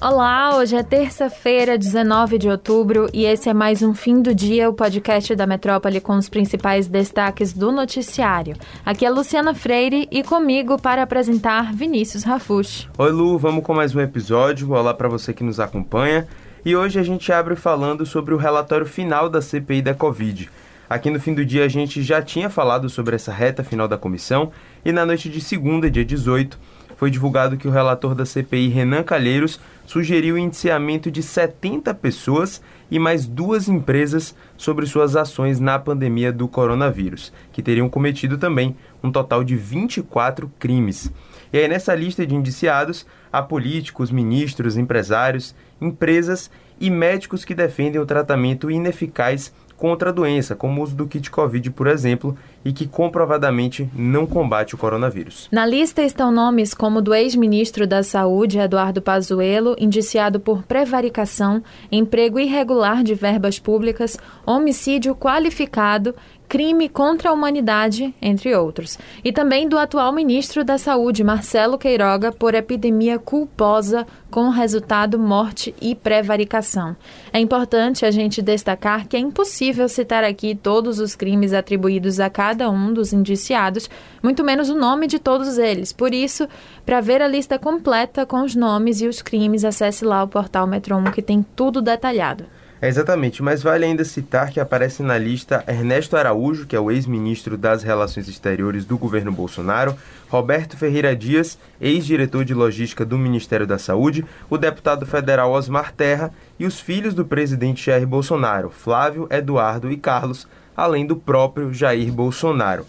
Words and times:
Olá, 0.00 0.56
hoje 0.56 0.76
é 0.76 0.82
terça-feira, 0.84 1.76
19 1.76 2.38
de 2.38 2.48
outubro, 2.48 3.08
e 3.12 3.24
esse 3.24 3.48
é 3.48 3.54
mais 3.54 3.82
um 3.82 3.92
Fim 3.92 4.22
do 4.22 4.32
Dia, 4.32 4.70
o 4.70 4.72
podcast 4.72 5.34
da 5.34 5.44
Metrópole 5.44 6.00
com 6.00 6.16
os 6.16 6.28
principais 6.28 6.86
destaques 6.86 7.52
do 7.52 7.72
noticiário. 7.72 8.54
Aqui 8.86 9.04
é 9.04 9.10
Luciana 9.10 9.54
Freire 9.54 10.06
e 10.08 10.22
comigo 10.22 10.80
para 10.80 11.02
apresentar 11.02 11.74
Vinícius 11.74 12.22
Rafush. 12.22 12.88
Oi, 12.96 13.10
Lu, 13.10 13.36
vamos 13.38 13.64
com 13.64 13.74
mais 13.74 13.92
um 13.92 14.00
episódio. 14.00 14.70
Olá 14.70 14.94
para 14.94 15.08
você 15.08 15.32
que 15.34 15.42
nos 15.42 15.58
acompanha. 15.58 16.28
E 16.64 16.76
hoje 16.76 17.00
a 17.00 17.02
gente 17.02 17.32
abre 17.32 17.56
falando 17.56 18.06
sobre 18.06 18.32
o 18.32 18.38
relatório 18.38 18.86
final 18.86 19.28
da 19.28 19.42
CPI 19.42 19.82
da 19.82 19.94
Covid. 19.94 20.48
Aqui 20.88 21.10
no 21.10 21.18
fim 21.18 21.34
do 21.34 21.44
dia 21.44 21.64
a 21.64 21.68
gente 21.68 22.04
já 22.04 22.22
tinha 22.22 22.48
falado 22.48 22.88
sobre 22.88 23.16
essa 23.16 23.32
reta 23.32 23.64
final 23.64 23.88
da 23.88 23.98
comissão 23.98 24.52
e 24.84 24.92
na 24.92 25.04
noite 25.04 25.28
de 25.28 25.40
segunda, 25.40 25.90
dia 25.90 26.04
18, 26.04 26.56
foi 26.98 27.12
divulgado 27.12 27.56
que 27.56 27.68
o 27.68 27.70
relator 27.70 28.12
da 28.12 28.26
CPI, 28.26 28.68
Renan 28.68 29.04
Calheiros, 29.04 29.60
sugeriu 29.86 30.34
o 30.34 30.38
indiciamento 30.38 31.12
de 31.12 31.22
70 31.22 31.94
pessoas 31.94 32.60
e 32.90 32.98
mais 32.98 33.24
duas 33.24 33.68
empresas 33.68 34.34
sobre 34.56 34.84
suas 34.84 35.14
ações 35.14 35.60
na 35.60 35.78
pandemia 35.78 36.32
do 36.32 36.48
coronavírus, 36.48 37.32
que 37.52 37.62
teriam 37.62 37.88
cometido 37.88 38.36
também 38.36 38.76
um 39.00 39.12
total 39.12 39.44
de 39.44 39.54
24 39.54 40.50
crimes. 40.58 41.10
E 41.52 41.58
aí, 41.58 41.68
nessa 41.68 41.94
lista 41.94 42.26
de 42.26 42.34
indiciados, 42.34 43.06
há 43.32 43.40
políticos, 43.42 44.10
ministros, 44.10 44.76
empresários, 44.76 45.54
empresas 45.80 46.50
e 46.80 46.90
médicos 46.90 47.44
que 47.44 47.54
defendem 47.54 48.00
o 48.00 48.06
tratamento 48.06 48.68
ineficaz 48.68 49.52
contra 49.78 50.10
a 50.10 50.12
doença, 50.12 50.56
como 50.56 50.80
o 50.80 50.84
uso 50.84 50.96
do 50.96 51.06
kit 51.06 51.30
Covid, 51.30 51.70
por 51.70 51.86
exemplo, 51.86 52.36
e 52.64 52.72
que 52.72 52.86
comprovadamente 52.86 53.88
não 53.94 54.26
combate 54.26 54.74
o 54.74 54.78
coronavírus. 54.78 55.48
Na 55.50 55.64
lista 55.64 56.02
estão 56.02 56.32
nomes 56.32 56.74
como 56.74 57.00
do 57.00 57.14
ex-ministro 57.14 57.86
da 57.86 58.02
Saúde, 58.02 58.58
Eduardo 58.58 59.00
Pazuello, 59.00 59.76
indiciado 59.78 60.40
por 60.40 60.64
prevaricação, 60.64 61.62
emprego 61.90 62.40
irregular 62.40 63.04
de 63.04 63.14
verbas 63.14 63.58
públicas, 63.58 64.18
homicídio 64.44 65.14
qualificado 65.14 66.14
crime 66.48 66.88
contra 66.88 67.28
a 67.28 67.32
humanidade, 67.32 68.14
entre 68.22 68.54
outros. 68.56 68.98
E 69.22 69.30
também 69.30 69.68
do 69.68 69.76
atual 69.76 70.12
ministro 70.12 70.64
da 70.64 70.78
Saúde, 70.78 71.22
Marcelo 71.22 71.76
Queiroga, 71.76 72.32
por 72.32 72.54
epidemia 72.54 73.18
culposa 73.18 74.06
com 74.30 74.48
resultado 74.48 75.18
morte 75.18 75.74
e 75.80 75.94
prevaricação. 75.94 76.96
É 77.32 77.38
importante 77.38 78.06
a 78.06 78.10
gente 78.10 78.40
destacar 78.40 79.06
que 79.06 79.16
é 79.16 79.20
impossível 79.20 79.88
citar 79.88 80.24
aqui 80.24 80.54
todos 80.54 80.98
os 80.98 81.14
crimes 81.14 81.52
atribuídos 81.52 82.20
a 82.20 82.30
cada 82.30 82.70
um 82.70 82.92
dos 82.92 83.12
indiciados, 83.12 83.88
muito 84.22 84.42
menos 84.42 84.70
o 84.70 84.74
nome 84.74 85.06
de 85.06 85.18
todos 85.18 85.58
eles. 85.58 85.92
Por 85.92 86.14
isso, 86.14 86.48
para 86.84 87.00
ver 87.00 87.20
a 87.20 87.28
lista 87.28 87.58
completa 87.58 88.24
com 88.24 88.42
os 88.42 88.54
nomes 88.54 89.00
e 89.00 89.06
os 89.06 89.20
crimes, 89.20 89.64
acesse 89.64 90.04
lá 90.04 90.22
o 90.22 90.28
portal 90.28 90.66
Metro 90.66 90.96
1 90.96 91.04
que 91.12 91.22
tem 91.22 91.44
tudo 91.54 91.82
detalhado. 91.82 92.44
É 92.80 92.86
exatamente, 92.86 93.42
mas 93.42 93.60
vale 93.60 93.84
ainda 93.84 94.04
citar 94.04 94.50
que 94.50 94.60
aparece 94.60 95.02
na 95.02 95.18
lista 95.18 95.64
Ernesto 95.66 96.16
Araújo, 96.16 96.64
que 96.64 96.76
é 96.76 96.80
o 96.80 96.92
ex-ministro 96.92 97.58
das 97.58 97.82
Relações 97.82 98.28
Exteriores 98.28 98.84
do 98.84 98.96
governo 98.96 99.32
Bolsonaro, 99.32 99.96
Roberto 100.28 100.76
Ferreira 100.76 101.16
Dias, 101.16 101.58
ex-diretor 101.80 102.44
de 102.44 102.54
logística 102.54 103.04
do 103.04 103.18
Ministério 103.18 103.66
da 103.66 103.78
Saúde, 103.78 104.24
o 104.48 104.56
deputado 104.56 105.04
federal 105.04 105.50
Osmar 105.50 105.92
Terra 105.92 106.32
e 106.56 106.66
os 106.66 106.78
filhos 106.78 107.14
do 107.14 107.24
presidente 107.24 107.86
Jair 107.86 108.06
Bolsonaro, 108.06 108.70
Flávio, 108.70 109.26
Eduardo 109.28 109.90
e 109.90 109.96
Carlos, 109.96 110.46
além 110.76 111.04
do 111.04 111.16
próprio 111.16 111.74
Jair 111.74 112.12
Bolsonaro. 112.12 112.86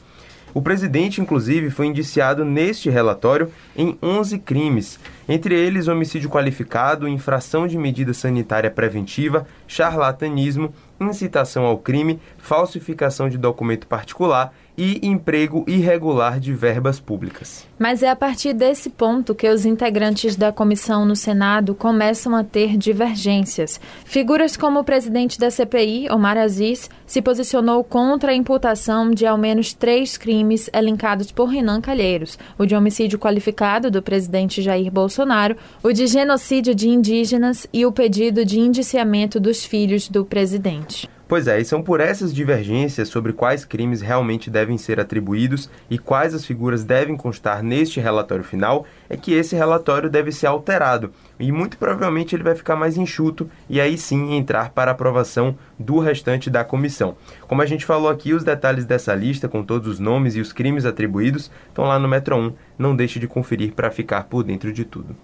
O 0.54 0.62
presidente, 0.62 1.22
inclusive, 1.22 1.70
foi 1.70 1.86
indiciado 1.86 2.44
neste 2.44 2.90
relatório 2.90 3.52
em 3.76 3.98
11 4.02 4.40
crimes, 4.40 5.00
entre 5.28 5.56
eles 5.56 5.88
homicídio 5.88 6.30
qualificado, 6.30 7.08
infração 7.08 7.68
de 7.68 7.78
medida 7.78 8.14
sanitária 8.14 8.72
preventiva, 8.72 9.46
charlatanismo, 9.68 10.74
incitação 11.00 11.66
ao 11.66 11.78
crime, 11.78 12.20
falsificação 12.38 13.30
de 13.30 13.38
documento 13.38 13.88
particular 13.88 14.54
e 14.80 15.06
emprego 15.06 15.66
irregular 15.68 16.40
de 16.40 16.54
verbas 16.54 17.02
públicas. 17.02 17.68
Mas 17.78 18.02
é 18.02 18.10
a 18.10 18.16
partir 18.16 18.54
desse 18.54 18.90
ponto 18.90 19.36
que 19.36 19.50
os 19.50 19.66
integrantes 19.66 20.38
da 20.38 20.54
comissão 20.54 21.06
no 21.06 21.18
Senado 21.18 21.76
começam 21.76 22.34
a 22.34 22.46
ter 22.46 22.78
divergências. 22.78 23.78
Figuras 24.06 24.56
como 24.56 24.80
o 24.80 24.84
presidente 24.86 25.38
da 25.38 25.52
CPI, 25.52 26.08
Omar 26.10 26.38
Aziz, 26.38 26.90
se 27.06 27.22
posicionou 27.22 27.84
contra 27.84 28.32
a 28.32 28.36
imputação 28.36 29.12
de 29.12 29.26
ao 29.26 29.38
menos 29.38 29.74
três 29.74 30.16
crimes 30.16 30.70
elencados 30.74 31.30
por 31.30 31.50
Renan 31.50 31.82
Calheiros: 31.82 32.40
o 32.58 32.66
de 32.66 32.74
homicídio 32.74 33.20
qualificado 33.20 33.92
do 33.92 34.02
presidente 34.02 34.62
Jair 34.62 34.90
Bolsonaro, 34.90 35.58
o 35.84 35.92
de 35.92 36.08
genocídio 36.08 36.74
de 36.74 36.88
indígenas 36.88 37.68
e 37.74 37.86
o 37.86 37.92
pedido 37.92 38.46
de 38.46 38.62
indiciamento 38.62 39.42
dos 39.42 39.66
filhos 39.66 40.08
do 40.08 40.24
presidente. 40.24 41.10
Pois 41.30 41.48
é, 41.48 41.62
e 41.62 41.64
são 41.64 41.84
por 41.84 42.00
essas 42.00 42.34
divergências 42.34 43.08
sobre 43.08 43.34
quais 43.34 43.64
crimes 43.64 44.02
realmente 44.02 44.50
devem 44.50 44.80
ser 44.80 45.00
atribuídos 45.00 45.70
e 45.88 46.00
quais 46.00 46.34
as 46.34 46.44
figuras 46.44 46.84
devem 46.84 47.16
constar 47.16 47.62
neste 47.62 48.00
relatório 48.00 48.44
final 48.44 48.84
é 49.08 49.16
que 49.16 49.32
esse 49.32 49.56
relatório 49.56 50.10
deve 50.10 50.32
ser 50.32 50.48
alterado 50.48 51.14
e 51.40 51.52
muito 51.52 51.78
provavelmente 51.78 52.36
ele 52.36 52.42
vai 52.42 52.56
ficar 52.56 52.76
mais 52.76 52.98
enxuto 52.98 53.48
e 53.70 53.80
aí 53.80 53.96
sim 53.96 54.34
entrar 54.34 54.72
para 54.72 54.90
aprovação 54.90 55.56
do 55.78 56.00
restante 56.00 56.50
da 56.50 56.64
comissão. 56.64 57.16
Como 57.48 57.62
a 57.62 57.66
gente 57.68 57.86
falou 57.86 58.10
aqui, 58.10 58.34
os 58.34 58.44
detalhes 58.44 58.88
dessa 58.88 59.14
lista 59.14 59.48
com 59.48 59.62
todos 59.64 59.88
os 59.88 60.00
nomes 60.00 60.36
e 60.36 60.42
os 60.42 60.52
crimes 60.52 60.84
atribuídos 60.84 61.52
estão 61.68 61.86
lá 61.86 62.00
no 62.00 62.08
Metro 62.08 62.36
1. 62.36 62.54
Não 62.76 62.96
deixe 62.96 63.20
de 63.20 63.28
conferir 63.28 63.74
para 63.74 63.92
ficar 63.92 64.24
por 64.24 64.44
dentro 64.44 64.74
de 64.74 64.84
tudo. 64.84 65.16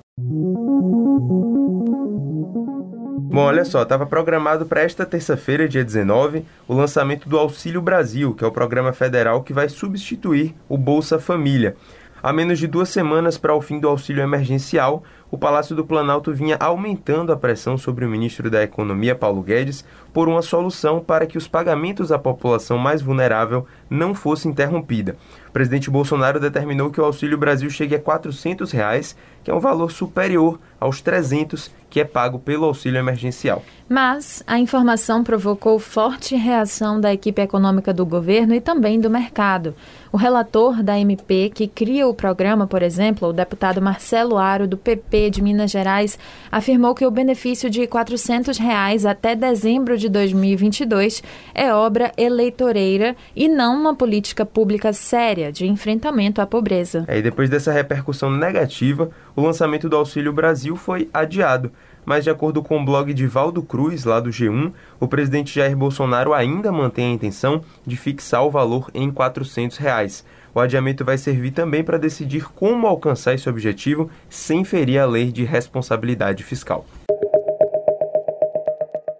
Bom, 3.35 3.41
olha 3.41 3.65
só, 3.65 3.83
estava 3.83 4.05
programado 4.05 4.65
para 4.65 4.81
esta 4.81 5.05
terça-feira, 5.05 5.67
dia 5.67 5.83
19, 5.83 6.45
o 6.69 6.73
lançamento 6.73 7.27
do 7.27 7.37
Auxílio 7.37 7.81
Brasil, 7.81 8.33
que 8.33 8.45
é 8.45 8.47
o 8.47 8.51
programa 8.51 8.93
federal 8.93 9.43
que 9.43 9.51
vai 9.51 9.67
substituir 9.67 10.55
o 10.69 10.77
Bolsa 10.77 11.19
Família. 11.19 11.75
Há 12.23 12.31
menos 12.31 12.57
de 12.57 12.65
duas 12.65 12.87
semanas 12.87 13.37
para 13.37 13.53
o 13.53 13.61
fim 13.61 13.77
do 13.77 13.89
auxílio 13.89 14.23
emergencial, 14.23 15.03
o 15.29 15.37
Palácio 15.37 15.75
do 15.75 15.83
Planalto 15.83 16.31
vinha 16.31 16.55
aumentando 16.61 17.33
a 17.33 17.35
pressão 17.35 17.77
sobre 17.77 18.05
o 18.05 18.09
ministro 18.09 18.49
da 18.49 18.63
Economia, 18.63 19.13
Paulo 19.13 19.41
Guedes, 19.41 19.83
por 20.13 20.29
uma 20.29 20.41
solução 20.41 21.01
para 21.01 21.27
que 21.27 21.37
os 21.37 21.45
pagamentos 21.45 22.13
à 22.13 22.17
população 22.17 22.77
mais 22.77 23.01
vulnerável 23.01 23.67
não 23.89 24.13
fossem 24.13 24.51
interrompida. 24.51 25.15
O 25.49 25.51
presidente 25.51 25.89
Bolsonaro 25.89 26.39
determinou 26.39 26.91
que 26.91 26.99
o 26.99 27.05
Auxílio 27.05 27.37
Brasil 27.37 27.69
chegue 27.69 27.95
a 27.95 27.99
400 27.99 28.71
reais, 28.71 29.15
que 29.43 29.51
é 29.51 29.53
um 29.53 29.59
valor 29.59 29.91
superior 29.91 30.59
aos 30.79 31.01
300 31.01 31.71
que 31.95 32.01
é 32.01 32.03
pago 32.03 32.39
pelo 32.39 32.65
auxílio 32.65 32.99
emergencial. 32.99 33.63
Mas 33.87 34.43
a 34.45 34.59
informação 34.59 35.23
provocou 35.23 35.79
forte 35.79 36.35
reação 36.35 36.99
da 36.99 37.13
equipe 37.13 37.41
econômica 37.41 37.93
do 37.93 38.05
governo 38.05 38.53
e 38.53 38.59
também 38.59 38.99
do 38.99 39.09
mercado. 39.09 39.73
O 40.11 40.17
relator 40.17 40.83
da 40.83 40.99
MP 40.99 41.49
que 41.53 41.67
cria 41.67 42.05
o 42.05 42.13
programa, 42.13 42.67
por 42.67 42.81
exemplo, 42.81 43.29
o 43.29 43.33
deputado 43.33 43.81
Marcelo 43.81 44.37
Aro, 44.37 44.67
do 44.67 44.75
PP 44.75 45.29
de 45.29 45.41
Minas 45.41 45.71
Gerais, 45.71 46.19
afirmou 46.51 46.93
que 46.95 47.05
o 47.05 47.11
benefício 47.11 47.69
de 47.69 47.87
400 47.87 48.57
reais 48.57 49.05
até 49.05 49.33
dezembro 49.33 49.97
de 49.97 50.09
2022 50.09 51.23
é 51.53 51.73
obra 51.73 52.11
eleitoreira 52.17 53.15
e 53.33 53.47
não 53.47 53.74
uma 53.75 53.95
política 53.95 54.45
pública 54.45 54.91
séria 54.93 55.51
de 55.51 55.67
enfrentamento 55.67 56.41
à 56.41 56.45
pobreza. 56.45 57.05
É, 57.07 57.17
e 57.17 57.21
depois 57.21 57.49
dessa 57.49 57.71
repercussão 57.71 58.31
negativa, 58.31 59.09
o 59.35 59.41
lançamento 59.41 59.87
do 59.87 59.95
Auxílio 59.95 60.33
Brasil 60.33 60.75
foi 60.75 61.09
adiado. 61.13 61.71
Mas, 62.05 62.23
de 62.23 62.29
acordo 62.29 62.61
com 62.61 62.79
o 62.79 62.85
blog 62.85 63.13
de 63.13 63.25
Valdo 63.25 63.63
Cruz, 63.63 64.03
lá 64.03 64.19
do 64.19 64.29
G1, 64.29 64.71
o 64.99 65.07
presidente 65.07 65.55
Jair 65.55 65.75
Bolsonaro 65.75 66.33
ainda 66.33 66.71
mantém 66.71 67.07
a 67.07 67.13
intenção 67.13 67.63
de 67.85 67.97
fixar 67.97 68.45
o 68.45 68.51
valor 68.51 68.91
em 68.93 69.09
400 69.11 69.77
reais. 69.77 70.23
O 70.53 70.59
adiamento 70.59 71.03
vai 71.03 71.17
servir 71.17 71.51
também 71.51 71.83
para 71.83 71.97
decidir 71.97 72.45
como 72.53 72.87
alcançar 72.87 73.33
esse 73.33 73.49
objetivo 73.49 74.09
sem 74.29 74.63
ferir 74.63 74.99
a 74.99 75.05
lei 75.05 75.31
de 75.31 75.43
responsabilidade 75.43 76.43
fiscal. 76.43 76.85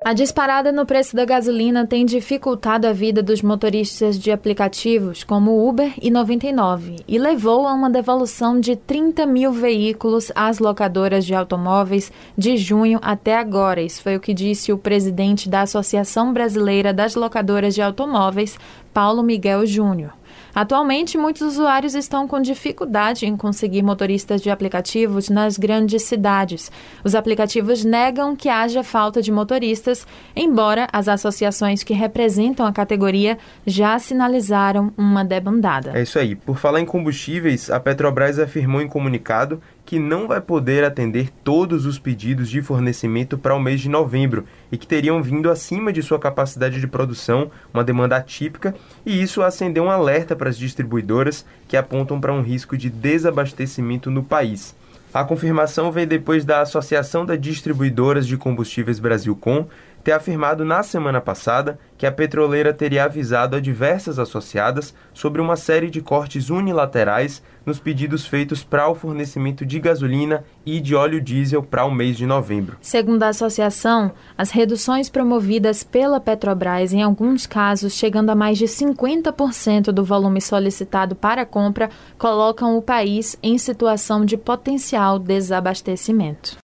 A 0.05 0.13
disparada 0.13 0.71
no 0.71 0.85
preço 0.85 1.15
da 1.15 1.25
gasolina 1.25 1.87
tem 1.87 2.05
dificultado 2.05 2.85
a 2.85 2.93
vida 2.93 3.23
dos 3.23 3.41
motoristas 3.41 4.19
de 4.19 4.31
aplicativos 4.31 5.23
como 5.23 5.67
Uber 5.67 5.93
e 5.99 6.11
99 6.11 6.97
e 7.07 7.17
levou 7.17 7.67
a 7.67 7.73
uma 7.73 7.89
devolução 7.89 8.59
de 8.59 8.75
30 8.75 9.25
mil 9.25 9.51
veículos 9.51 10.31
às 10.35 10.59
locadoras 10.59 11.25
de 11.25 11.33
automóveis 11.33 12.11
de 12.37 12.55
junho 12.55 12.99
até 13.01 13.35
agora. 13.35 13.81
Isso 13.81 14.03
foi 14.03 14.15
o 14.15 14.19
que 14.19 14.31
disse 14.31 14.71
o 14.71 14.77
presidente 14.77 15.49
da 15.49 15.61
Associação 15.61 16.31
Brasileira 16.31 16.93
das 16.93 17.15
Locadoras 17.15 17.73
de 17.73 17.81
Automóveis, 17.81 18.59
Paulo 18.93 19.23
Miguel 19.23 19.65
Júnior. 19.65 20.13
Atualmente, 20.53 21.17
muitos 21.17 21.41
usuários 21.41 21.95
estão 21.95 22.27
com 22.27 22.41
dificuldade 22.41 23.25
em 23.25 23.35
conseguir 23.35 23.81
motoristas 23.81 24.41
de 24.41 24.49
aplicativos 24.49 25.29
nas 25.29 25.57
grandes 25.57 26.03
cidades. 26.03 26.71
Os 27.03 27.15
aplicativos 27.15 27.83
negam 27.83 28.35
que 28.35 28.49
haja 28.49 28.83
falta 28.83 29.21
de 29.21 29.31
motoristas, 29.31 30.07
embora 30.35 30.87
as 30.91 31.07
associações 31.07 31.83
que 31.83 31.93
representam 31.93 32.65
a 32.65 32.71
categoria 32.71 33.37
já 33.65 33.97
sinalizaram 33.99 34.93
uma 34.97 35.23
debandada. 35.23 35.91
É 35.97 36.01
isso 36.01 36.17
aí. 36.17 36.35
Por 36.35 36.57
falar 36.57 36.79
em 36.79 36.85
combustíveis, 36.85 37.69
a 37.69 37.79
Petrobras 37.79 38.39
afirmou 38.39 38.81
em 38.81 38.87
comunicado 38.87 39.61
que 39.85 39.99
não 39.99 40.27
vai 40.27 40.41
poder 40.41 40.83
atender 40.83 41.29
todos 41.43 41.85
os 41.85 41.99
pedidos 41.99 42.49
de 42.49 42.61
fornecimento 42.61 43.37
para 43.37 43.53
o 43.53 43.59
mês 43.59 43.81
de 43.81 43.87
novembro 43.87 44.45
e 44.71 44.77
que 44.77 44.87
teriam 44.87 45.21
vindo 45.21 45.49
acima 45.49 45.93
de 45.93 46.01
sua 46.01 46.17
capacidade 46.17 46.79
de 46.79 46.87
produção, 46.87 47.51
uma 47.73 47.83
demanda 47.83 48.15
atípica, 48.15 48.73
e 49.05 49.21
isso 49.21 49.43
acendeu 49.43 49.83
um 49.83 49.91
alerta 49.91 50.35
para 50.35 50.49
as 50.49 50.57
distribuidoras 50.57 51.45
que 51.67 51.77
apontam 51.77 52.19
para 52.19 52.33
um 52.33 52.41
risco 52.41 52.75
de 52.75 52.89
desabastecimento 52.89 54.09
no 54.09 54.23
país. 54.23 54.75
A 55.13 55.23
confirmação 55.23 55.93
vem 55.93 56.05
depois 56.05 56.43
da 56.43 56.59
Associação 56.59 57.25
das 57.25 57.39
Distribuidoras 57.39 58.27
de 58.27 58.35
Combustíveis 58.35 58.99
Brasilcom 58.99 59.65
ter 60.05 60.11
afirmado 60.11 60.63
na 60.63 60.83
semana 60.83 61.19
passada 61.19 61.79
que 61.97 62.05
a 62.05 62.11
petroleira 62.11 62.71
teria 62.71 63.05
avisado 63.05 63.55
a 63.55 63.59
diversas 63.59 64.19
associadas 64.19 64.93
sobre 65.11 65.41
uma 65.41 65.55
série 65.55 65.89
de 65.89 65.99
cortes 65.99 66.51
unilaterais 66.51 67.41
nos 67.65 67.79
pedidos 67.79 68.27
feitos 68.27 68.63
para 68.63 68.87
o 68.87 68.93
fornecimento 68.93 69.65
de 69.65 69.79
gasolina 69.79 70.43
e 70.63 70.79
de 70.79 70.93
óleo 70.93 71.19
diesel 71.19 71.63
para 71.63 71.85
o 71.85 71.91
mês 71.91 72.15
de 72.17 72.27
novembro. 72.27 72.77
Segundo 72.81 73.23
a 73.23 73.29
associação, 73.29 74.11
as 74.37 74.51
reduções 74.51 75.09
promovidas 75.09 75.83
pela 75.83 76.19
Petrobras, 76.19 76.93
em 76.93 77.01
alguns 77.01 77.47
casos 77.47 77.93
chegando 77.93 78.29
a 78.29 78.35
mais 78.35 78.59
de 78.59 78.65
50% 78.65 79.85
do 79.85 80.03
volume 80.03 80.39
solicitado 80.39 81.15
para 81.15 81.41
a 81.41 81.45
compra, 81.47 81.89
colocam 82.15 82.77
o 82.77 82.81
país 82.81 83.35
em 83.41 83.57
situação 83.57 84.23
de 84.23 84.37
potencial 84.37 85.17
desabastecimento. 85.17 86.57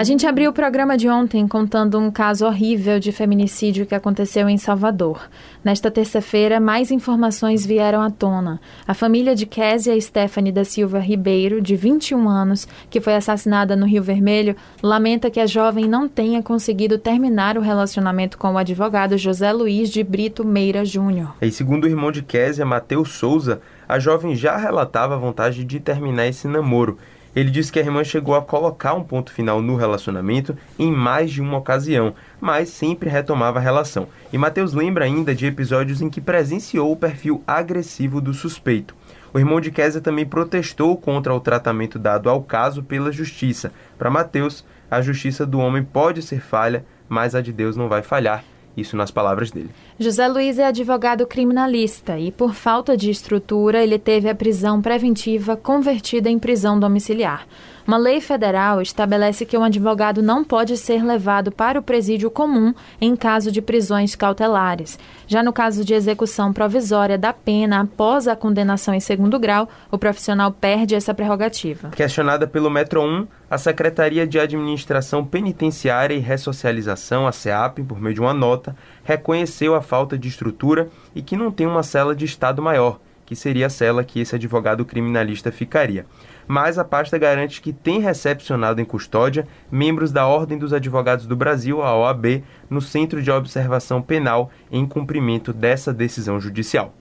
A 0.00 0.02
gente 0.02 0.26
abriu 0.26 0.50
o 0.50 0.54
programa 0.54 0.96
de 0.96 1.10
ontem 1.10 1.46
contando 1.46 1.98
um 1.98 2.10
caso 2.10 2.46
horrível 2.46 2.98
de 2.98 3.12
feminicídio 3.12 3.84
que 3.84 3.94
aconteceu 3.94 4.48
em 4.48 4.56
Salvador. 4.56 5.28
Nesta 5.62 5.90
terça-feira, 5.90 6.58
mais 6.58 6.90
informações 6.90 7.66
vieram 7.66 8.00
à 8.00 8.08
tona. 8.08 8.58
A 8.88 8.94
família 8.94 9.34
de 9.34 9.44
Késia 9.44 10.00
Stephanie 10.00 10.52
da 10.52 10.64
Silva 10.64 10.98
Ribeiro, 10.98 11.60
de 11.60 11.76
21 11.76 12.26
anos, 12.30 12.66
que 12.88 12.98
foi 12.98 13.14
assassinada 13.14 13.76
no 13.76 13.84
Rio 13.84 14.02
Vermelho, 14.02 14.56
lamenta 14.82 15.30
que 15.30 15.38
a 15.38 15.44
jovem 15.44 15.86
não 15.86 16.08
tenha 16.08 16.42
conseguido 16.42 16.96
terminar 16.96 17.58
o 17.58 17.60
relacionamento 17.60 18.38
com 18.38 18.54
o 18.54 18.56
advogado 18.56 19.18
José 19.18 19.52
Luiz 19.52 19.90
de 19.90 20.02
Brito 20.02 20.46
Meira 20.46 20.82
Júnior. 20.82 21.36
E 21.42 21.50
segundo 21.50 21.84
o 21.84 21.88
irmão 21.88 22.10
de 22.10 22.22
Késia, 22.22 22.64
Matheus 22.64 23.10
Souza, 23.10 23.60
a 23.86 23.98
jovem 23.98 24.34
já 24.34 24.56
relatava 24.56 25.14
a 25.16 25.18
vontade 25.18 25.62
de 25.62 25.78
terminar 25.78 26.26
esse 26.26 26.48
namoro 26.48 26.96
ele 27.34 27.50
disse 27.50 27.70
que 27.70 27.78
a 27.78 27.82
irmã 27.82 28.02
chegou 28.02 28.34
a 28.34 28.42
colocar 28.42 28.94
um 28.94 29.04
ponto 29.04 29.32
final 29.32 29.62
no 29.62 29.76
relacionamento 29.76 30.56
em 30.78 30.90
mais 30.90 31.30
de 31.30 31.40
uma 31.40 31.58
ocasião, 31.58 32.14
mas 32.40 32.68
sempre 32.70 33.08
retomava 33.08 33.58
a 33.58 33.62
relação. 33.62 34.08
E 34.32 34.38
Matheus 34.38 34.72
lembra 34.72 35.04
ainda 35.04 35.34
de 35.34 35.46
episódios 35.46 36.02
em 36.02 36.10
que 36.10 36.20
presenciou 36.20 36.90
o 36.90 36.96
perfil 36.96 37.42
agressivo 37.46 38.20
do 38.20 38.34
suspeito. 38.34 38.94
O 39.32 39.38
irmão 39.38 39.60
de 39.60 39.70
Kézia 39.70 40.00
também 40.00 40.26
protestou 40.26 40.96
contra 40.96 41.32
o 41.32 41.38
tratamento 41.38 41.98
dado 41.98 42.28
ao 42.28 42.42
caso 42.42 42.82
pela 42.82 43.12
justiça. 43.12 43.72
Para 43.96 44.10
Mateus, 44.10 44.64
a 44.90 45.00
justiça 45.00 45.46
do 45.46 45.60
homem 45.60 45.84
pode 45.84 46.20
ser 46.20 46.40
falha, 46.40 46.84
mas 47.08 47.36
a 47.36 47.40
de 47.40 47.52
Deus 47.52 47.76
não 47.76 47.88
vai 47.88 48.02
falhar. 48.02 48.44
Isso 48.76 48.96
nas 48.96 49.10
palavras 49.10 49.50
dele. 49.50 49.70
José 49.98 50.26
Luiz 50.28 50.58
é 50.58 50.64
advogado 50.64 51.26
criminalista 51.26 52.18
e, 52.18 52.30
por 52.30 52.54
falta 52.54 52.96
de 52.96 53.10
estrutura, 53.10 53.82
ele 53.82 53.98
teve 53.98 54.28
a 54.28 54.34
prisão 54.34 54.80
preventiva 54.80 55.56
convertida 55.56 56.30
em 56.30 56.38
prisão 56.38 56.78
domiciliar. 56.78 57.46
Uma 57.90 57.98
lei 57.98 58.20
federal 58.20 58.80
estabelece 58.80 59.44
que 59.44 59.58
um 59.58 59.64
advogado 59.64 60.22
não 60.22 60.44
pode 60.44 60.76
ser 60.76 61.04
levado 61.04 61.50
para 61.50 61.80
o 61.80 61.82
presídio 61.82 62.30
comum 62.30 62.72
em 63.00 63.16
caso 63.16 63.50
de 63.50 63.60
prisões 63.60 64.14
cautelares. 64.14 64.96
Já 65.26 65.42
no 65.42 65.52
caso 65.52 65.84
de 65.84 65.92
execução 65.92 66.52
provisória 66.52 67.18
da 67.18 67.32
pena 67.32 67.80
após 67.80 68.28
a 68.28 68.36
condenação 68.36 68.94
em 68.94 69.00
segundo 69.00 69.40
grau, 69.40 69.68
o 69.90 69.98
profissional 69.98 70.52
perde 70.52 70.94
essa 70.94 71.12
prerrogativa. 71.12 71.88
Questionada 71.88 72.46
pelo 72.46 72.70
Metro 72.70 73.02
1, 73.02 73.26
a 73.50 73.58
Secretaria 73.58 74.24
de 74.24 74.38
Administração 74.38 75.24
Penitenciária 75.24 76.14
e 76.14 76.20
Ressocialização, 76.20 77.26
a 77.26 77.32
SEAP, 77.32 77.82
por 77.82 78.00
meio 78.00 78.14
de 78.14 78.20
uma 78.20 78.32
nota, 78.32 78.76
reconheceu 79.02 79.74
a 79.74 79.82
falta 79.82 80.16
de 80.16 80.28
estrutura 80.28 80.88
e 81.12 81.22
que 81.22 81.36
não 81.36 81.50
tem 81.50 81.66
uma 81.66 81.82
cela 81.82 82.14
de 82.14 82.24
Estado 82.24 82.62
maior, 82.62 83.00
que 83.30 83.36
seria 83.36 83.68
a 83.68 83.70
cela 83.70 84.02
que 84.02 84.18
esse 84.18 84.34
advogado 84.34 84.84
criminalista 84.84 85.52
ficaria 85.52 86.04
mas 86.50 86.78
a 86.78 86.84
pasta 86.84 87.16
garante 87.16 87.60
que 87.60 87.72
tem 87.72 88.00
recepcionado 88.00 88.80
em 88.80 88.84
custódia 88.84 89.46
membros 89.70 90.10
da 90.10 90.26
Ordem 90.26 90.58
dos 90.58 90.72
Advogados 90.72 91.24
do 91.24 91.36
Brasil, 91.36 91.80
a 91.80 91.96
OAB, 91.96 92.42
no 92.68 92.80
Centro 92.80 93.22
de 93.22 93.30
Observação 93.30 94.02
Penal 94.02 94.50
em 94.68 94.84
cumprimento 94.84 95.52
dessa 95.52 95.94
decisão 95.94 96.40
judicial. 96.40 96.92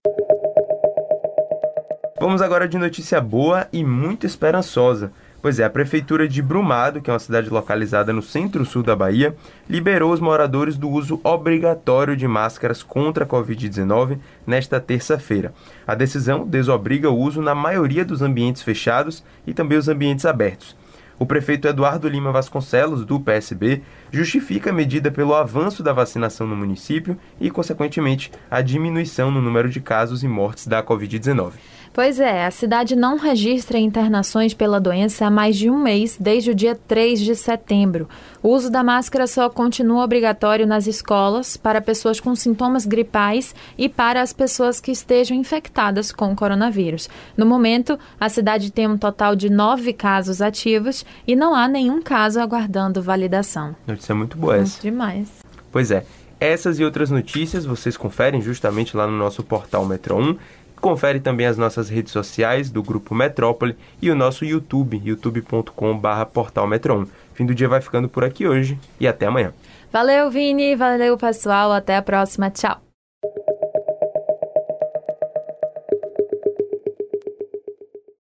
Vamos 2.20 2.44
agora 2.44 2.68
de 2.68 2.78
notícia 2.78 3.20
boa 3.20 3.68
e 3.74 3.84
muito 3.84 4.28
esperançosa. 4.28 5.12
Pois 5.42 5.58
é, 5.58 5.64
a 5.64 5.70
Prefeitura 5.70 6.28
de 6.28 6.42
Brumado, 6.42 7.02
que 7.02 7.10
é 7.10 7.14
uma 7.14 7.20
cidade 7.20 7.50
localizada 7.50 8.12
no 8.12 8.22
centro-sul 8.22 8.84
da 8.84 8.94
Bahia, 8.94 9.34
liberou 9.70 10.12
os 10.12 10.20
moradores 10.20 10.76
do 10.76 10.90
uso 10.90 11.22
obrigatório 11.24 12.18
de 12.18 12.28
máscaras 12.28 12.84
contra 12.84 13.24
a 13.24 13.28
Covid-19 13.28 14.18
nesta 14.46 14.82
terça-feira. 14.82 15.54
A 15.88 15.96
decisão 15.96 16.46
desobriga 16.46 17.10
o 17.10 17.18
uso 17.18 17.42
na 17.42 17.56
maioria 17.56 18.04
dos 18.04 18.22
ambientes 18.22 18.62
fechados 18.62 19.24
e 19.48 19.54
também 19.54 19.78
os 19.78 19.88
ambientes 19.88 20.26
abertos. 20.26 20.76
O 21.18 21.26
prefeito 21.26 21.68
Eduardo 21.68 22.08
Lima 22.08 22.32
Vasconcelos, 22.32 23.06
do 23.06 23.20
PSB, 23.20 23.82
justifica 24.12 24.70
a 24.70 24.74
medida 24.74 25.12
pelo 25.12 25.36
avanço 25.36 25.84
da 25.84 25.92
vacinação 25.92 26.48
no 26.48 26.56
município 26.56 27.18
e, 27.40 27.50
consequentemente, 27.50 28.32
a 28.50 28.62
diminuição 28.62 29.30
no 29.30 29.42
número 29.42 29.70
de 29.70 29.82
casos 29.82 30.24
e 30.24 30.28
mortes 30.30 30.66
da 30.66 30.82
Covid-19. 30.82 31.52
Pois 31.92 32.20
é, 32.20 32.46
a 32.46 32.52
cidade 32.52 32.96
não 32.96 33.18
registra 33.18 33.78
internações 33.78 34.54
pela 34.54 34.80
doença 34.80 35.26
há 35.26 35.30
mais 35.30 35.58
de 35.58 35.70
um 35.70 35.78
mês, 35.78 36.18
desde 36.20 36.52
o 36.52 36.56
dia 36.56 36.76
3 36.88 37.20
de 37.20 37.36
setembro. 37.36 38.08
O 38.42 38.50
uso 38.50 38.70
da 38.70 38.84
máscara 38.84 39.28
só 39.28 39.50
continua 39.50 40.04
obrigatório 40.04 40.68
nas 40.68 40.88
escolas, 40.88 41.58
para 41.58 41.82
pessoas 41.82 42.20
com 42.20 42.36
sintomas 42.36 42.86
gripais 42.86 43.54
e 43.78 43.90
para 43.90 44.22
as 44.22 44.32
pessoas 44.32 44.80
que 44.80 44.92
estejam 44.92 45.36
infectadas 45.36 46.12
com 46.12 46.32
o 46.32 46.36
coronavírus. 46.36 47.10
No 47.36 47.46
momento, 47.46 47.98
a 48.20 48.30
cidade 48.30 48.72
tem 48.72 48.88
um 48.88 48.98
total 48.98 49.36
de 49.36 49.50
nove 49.50 49.92
casos 49.92 50.42
ativos 50.42 51.06
e 51.28 51.36
não 51.36 51.54
há 51.56 51.68
nenhum 51.68 52.02
caso 52.02 52.40
aguardando 52.40 53.02
validação. 53.02 53.76
Notícia 53.86 54.16
muito 54.16 54.38
boa 54.38 54.58
essa. 54.58 54.82
Demais. 54.82 55.28
Pois 55.72 55.92
é. 55.92 56.06
Essas 56.40 56.80
e 56.80 56.86
outras 56.86 57.12
notícias 57.12 57.66
vocês 57.66 57.98
conferem 57.98 58.42
justamente 58.42 58.96
lá 58.96 59.06
no 59.06 59.18
nosso 59.18 59.44
portal 59.44 59.86
Metro 59.86 60.16
1 60.18 60.38
Confere 60.80 61.20
também 61.20 61.46
as 61.46 61.58
nossas 61.58 61.90
redes 61.90 62.12
sociais 62.12 62.72
do 62.72 62.82
Grupo 62.82 63.14
Metrópole 63.14 63.76
e 64.02 64.10
o 64.10 64.16
nosso 64.16 64.46
YouTube, 64.46 65.02
youtube.com.br 65.04 66.26
portalmetron. 66.34 67.06
Fim 67.34 67.46
do 67.46 67.56
dia 67.56 67.68
vai 67.68 67.82
ficando 67.82 68.08
por 68.08 68.24
aqui 68.24 68.48
hoje 68.48 68.78
e 69.00 69.08
até 69.08 69.26
amanhã. 69.26 69.54
Valeu, 69.92 70.30
Vini. 70.30 70.76
Valeu, 70.76 71.18
pessoal. 71.18 71.72
Até 71.72 71.96
a 71.98 72.02
próxima. 72.02 72.50
Tchau. 72.50 72.89